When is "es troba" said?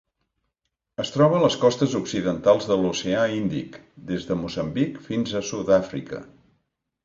1.03-1.37